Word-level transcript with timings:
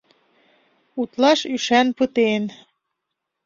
Утлаш 0.99 1.39
ӱшан 1.53 1.87
пытен. 1.97 2.43